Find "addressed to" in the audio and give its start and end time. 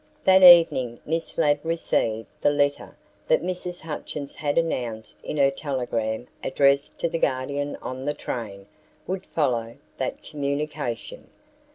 6.43-7.07